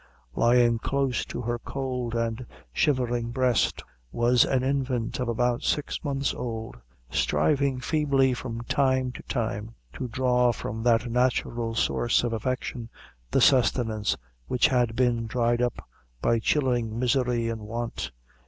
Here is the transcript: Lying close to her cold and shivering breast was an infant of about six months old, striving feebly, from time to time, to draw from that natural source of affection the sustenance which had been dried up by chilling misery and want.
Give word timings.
Lying 0.33 0.79
close 0.79 1.25
to 1.25 1.43
her 1.43 1.59
cold 1.59 2.15
and 2.15 2.47
shivering 2.73 3.29
breast 3.29 3.83
was 4.11 4.45
an 4.45 4.63
infant 4.63 5.19
of 5.19 5.27
about 5.29 5.61
six 5.61 6.03
months 6.03 6.33
old, 6.33 6.75
striving 7.11 7.79
feebly, 7.79 8.33
from 8.33 8.61
time 8.61 9.11
to 9.11 9.21
time, 9.21 9.75
to 9.93 10.07
draw 10.07 10.51
from 10.53 10.81
that 10.81 11.07
natural 11.07 11.75
source 11.75 12.23
of 12.23 12.33
affection 12.33 12.89
the 13.29 13.41
sustenance 13.41 14.17
which 14.47 14.65
had 14.69 14.95
been 14.95 15.27
dried 15.27 15.61
up 15.61 15.87
by 16.19 16.39
chilling 16.39 16.97
misery 16.97 17.47
and 17.47 17.61
want. 17.61 18.09